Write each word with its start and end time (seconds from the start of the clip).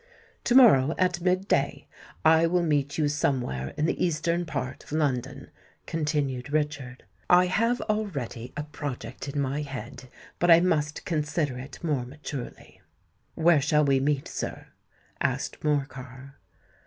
"To 0.45 0.55
morrow, 0.55 0.95
at 0.97 1.21
mid 1.21 1.47
day, 1.47 1.85
I 2.25 2.47
will 2.47 2.63
meet 2.63 2.97
you 2.97 3.07
somewhere 3.07 3.67
in 3.77 3.85
the 3.85 4.03
eastern 4.03 4.47
part 4.47 4.83
of 4.83 4.91
London," 4.91 5.51
continued 5.85 6.51
Richard. 6.51 7.03
"I 7.29 7.45
have 7.45 7.81
already 7.81 8.51
a 8.57 8.63
project 8.63 9.29
in 9.29 9.39
my 9.39 9.61
head; 9.61 10.09
but 10.39 10.49
I 10.49 10.59
must 10.59 11.05
consider 11.05 11.59
it 11.59 11.83
more 11.83 12.03
maturely." 12.07 12.81
"Where 13.35 13.61
shall 13.61 13.85
we 13.85 13.99
meet, 13.99 14.27
sir?" 14.27 14.69
asked 15.21 15.63
Morcar. 15.63 16.33